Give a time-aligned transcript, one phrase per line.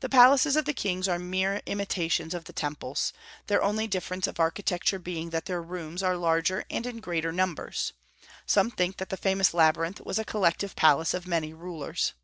[0.00, 3.12] The palaces of the kings are mere imitations of the temples,
[3.48, 7.92] their only difference of architecture being that their rooms are larger and in greater numbers.
[8.46, 12.14] Some think that the famous labyrinth was a collective palace of many rulers.